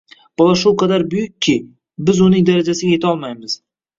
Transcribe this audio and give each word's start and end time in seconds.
Bola 0.41 0.53
shu 0.61 0.71
qadar 0.83 1.03
buyukki, 1.11 1.53
biz 2.09 2.23
uning 2.29 2.47
darajasiga 2.47 2.97
yetolmaymiz! 2.97 3.59